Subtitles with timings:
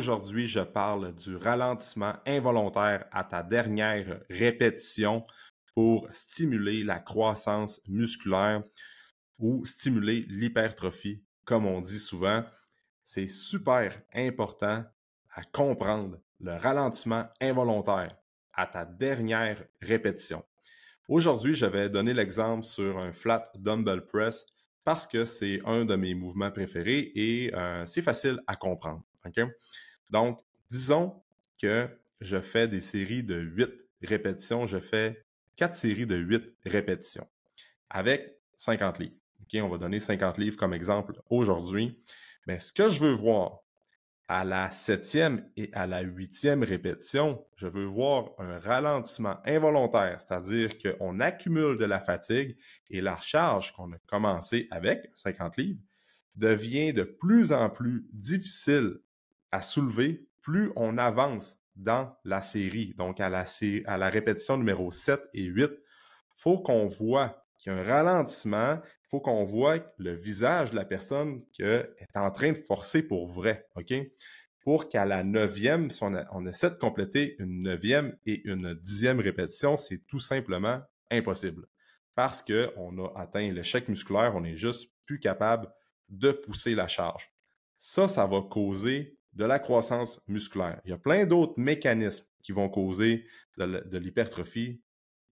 [0.00, 5.26] Aujourd'hui, je parle du ralentissement involontaire à ta dernière répétition
[5.74, 8.62] pour stimuler la croissance musculaire
[9.38, 12.42] ou stimuler l'hypertrophie, comme on dit souvent.
[13.04, 14.86] C'est super important
[15.34, 18.16] à comprendre le ralentissement involontaire
[18.54, 20.42] à ta dernière répétition.
[21.08, 24.46] Aujourd'hui, je vais donner l'exemple sur un flat dumbbell press
[24.82, 29.02] parce que c'est un de mes mouvements préférés et euh, c'est facile à comprendre.
[30.10, 30.40] Donc,
[30.70, 31.22] disons
[31.60, 31.88] que
[32.20, 33.70] je fais des séries de 8
[34.02, 35.24] répétitions, je fais
[35.56, 37.26] 4 séries de 8 répétitions
[37.88, 39.16] avec 50 livres.
[39.56, 41.98] on va donner 50 livres comme exemple aujourd'hui.
[42.46, 43.60] Mais ce que je veux voir
[44.28, 50.70] à la septième et à la huitième répétition, je veux voir un ralentissement involontaire, c'est-à-dire
[50.78, 52.56] qu'on accumule de la fatigue
[52.90, 55.80] et la charge qu'on a commencé avec, 50 livres,
[56.36, 59.00] devient de plus en plus difficile
[59.52, 62.94] à soulever plus on avance dans la série.
[62.96, 65.78] Donc, à la, répétition numéro 7 et 8, il
[66.36, 70.76] faut qu'on voit qu'il y a un ralentissement, il faut qu'on voit le visage de
[70.76, 73.92] la personne qui est en train de forcer pour vrai, OK?
[74.60, 79.76] Pour qu'à la neuvième, si on, essaie de compléter une neuvième et une dixième répétition,
[79.76, 80.80] c'est tout simplement
[81.10, 81.66] impossible.
[82.14, 85.68] Parce qu'on a atteint l'échec musculaire, on n'est juste plus capable
[86.10, 87.32] de pousser la charge.
[87.78, 90.80] Ça, ça va causer de la croissance musculaire.
[90.84, 93.26] Il y a plein d'autres mécanismes qui vont causer
[93.58, 94.80] de l'hypertrophie,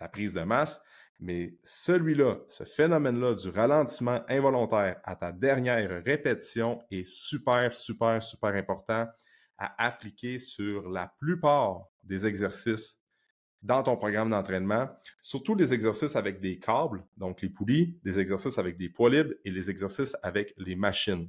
[0.00, 0.82] la prise de masse,
[1.20, 8.54] mais celui-là, ce phénomène-là du ralentissement involontaire à ta dernière répétition est super, super, super
[8.54, 9.08] important
[9.58, 13.02] à appliquer sur la plupart des exercices
[13.62, 14.88] dans ton programme d'entraînement,
[15.20, 19.34] surtout les exercices avec des câbles, donc les poulies, des exercices avec des poids libres
[19.44, 21.28] et les exercices avec les machines.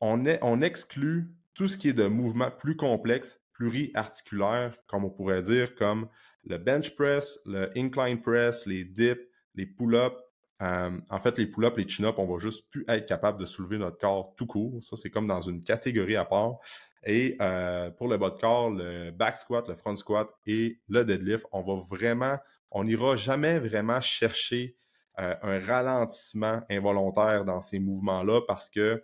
[0.00, 5.74] On, exclut tout ce qui est de mouvements plus complexes, pluriarticulaires, comme on pourrait dire,
[5.74, 6.08] comme
[6.44, 9.20] le bench press, le incline press, les dips,
[9.54, 10.16] les pull-ups.
[10.62, 13.78] Euh, en fait, les pull-ups, les chin-ups, on va juste plus être capable de soulever
[13.78, 14.82] notre corps tout court.
[14.82, 16.58] Ça, c'est comme dans une catégorie à part.
[17.04, 21.04] Et euh, pour le bas de corps, le back squat, le front squat et le
[21.04, 22.38] deadlift, on va vraiment,
[22.70, 24.76] on n'ira jamais vraiment chercher
[25.18, 29.02] euh, un ralentissement involontaire dans ces mouvements-là parce que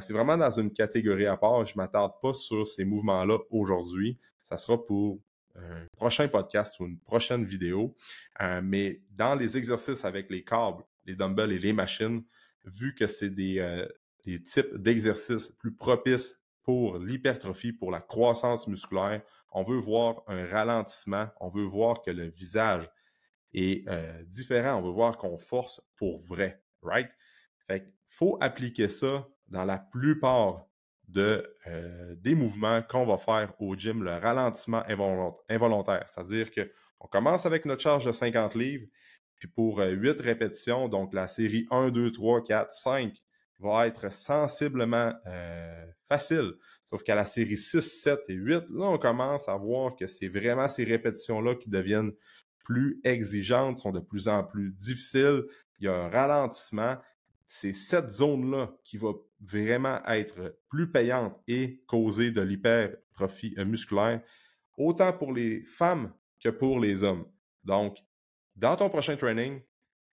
[0.00, 1.66] c'est vraiment dans une catégorie à part.
[1.66, 4.18] Je ne m'attarde pas sur ces mouvements-là aujourd'hui.
[4.40, 5.20] Ça sera pour
[5.56, 7.94] un prochain podcast ou une prochaine vidéo.
[8.40, 12.24] Euh, mais dans les exercices avec les câbles, les dumbbells et les machines,
[12.64, 13.86] vu que c'est des, euh,
[14.24, 20.46] des types d'exercices plus propices pour l'hypertrophie, pour la croissance musculaire, on veut voir un
[20.46, 22.88] ralentissement, on veut voir que le visage
[23.54, 27.10] est euh, différent, on veut voir qu'on force pour vrai, right?
[27.66, 30.66] Fait faut appliquer ça dans la plupart
[31.16, 34.82] euh, des mouvements qu'on va faire au gym, le ralentissement
[35.48, 36.04] involontaire.
[36.06, 38.86] C'est-à-dire qu'on commence avec notre charge de 50 livres,
[39.36, 43.12] puis pour 8 euh, répétitions, donc la série 1, 2, 3, 4, 5
[43.60, 46.52] va être sensiblement euh, facile.
[46.84, 50.28] Sauf qu'à la série 6, 7 et 8, là, on commence à voir que c'est
[50.28, 52.12] vraiment ces répétitions-là qui deviennent
[52.64, 55.44] plus exigeantes, sont de plus en plus difficiles.
[55.78, 56.96] Il y a un ralentissement
[57.46, 64.22] c'est cette zone-là qui va vraiment être plus payante et causer de l'hypertrophie musculaire,
[64.76, 67.26] autant pour les femmes que pour les hommes.
[67.62, 67.98] Donc,
[68.56, 69.60] dans ton prochain training,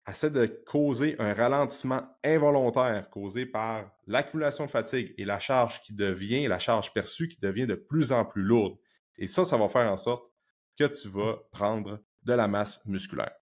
[0.07, 5.93] essaie de causer un ralentissement involontaire causé par l'accumulation de fatigue et la charge qui
[5.93, 8.77] devient, la charge perçue qui devient de plus en plus lourde.
[9.17, 10.29] Et ça, ça va faire en sorte
[10.77, 13.40] que tu vas prendre de la masse musculaire.